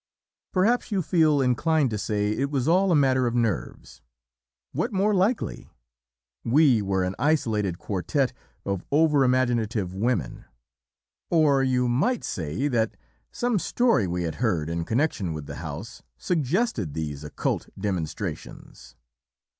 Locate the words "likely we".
5.13-6.81